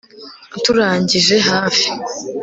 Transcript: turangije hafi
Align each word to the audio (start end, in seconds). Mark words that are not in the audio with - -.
turangije 0.63 1.35
hafi 1.49 1.85